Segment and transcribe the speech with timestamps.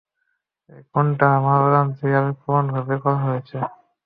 [0.69, 3.57] এই খুনটা আমার অজান্তেই আবেগপ্রবণ ভাবে করা হয়েছে।